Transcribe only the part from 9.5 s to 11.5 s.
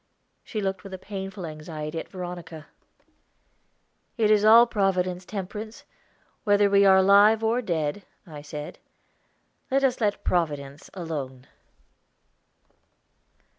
"Let us let Providence alone."